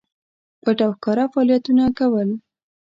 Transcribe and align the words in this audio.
پټ 0.61 0.77
او 0.85 0.91
ښکاره 0.97 1.25
فعالیتونه 1.33 1.83
کول. 1.97 2.29